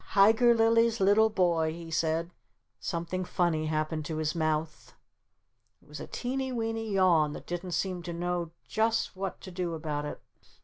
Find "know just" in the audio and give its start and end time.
8.13-9.15